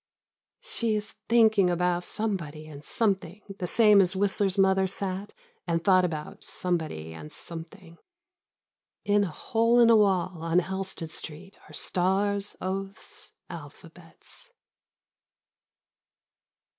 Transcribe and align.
She 0.63 0.95
is 0.95 1.13
thinking 1.29 1.69
about 1.69 2.03
somebody 2.03 2.65
and 2.65 2.83
something 2.83 3.43
the 3.59 3.67
same 3.67 4.01
as 4.01 4.15
Whistler's 4.15 4.57
mother 4.57 4.87
sat 4.87 5.31
and 5.67 5.83
thought 5.83 6.03
about 6.03 6.43
some 6.43 6.75
body 6.75 7.13
and 7.13 7.31
something. 7.31 7.99
In 9.05 9.23
a 9.25 9.29
hole 9.29 9.79
in 9.79 9.91
a 9.91 9.95
wall 9.95 10.39
on 10.41 10.57
Halsted 10.57 11.11
Street 11.11 11.59
are 11.69 11.73
stars, 11.73 12.55
oaths, 12.59 13.33
alphabets. 13.47 14.49